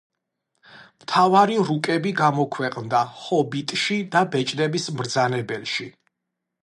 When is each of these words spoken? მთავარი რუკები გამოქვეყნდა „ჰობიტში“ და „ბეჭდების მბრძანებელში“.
მთავარი 1.03 1.57
რუკები 1.67 2.13
გამოქვეყნდა 2.23 3.03
„ჰობიტში“ 3.25 3.99
და 4.17 4.25
„ბეჭდების 4.37 4.89
მბრძანებელში“. 4.97 5.89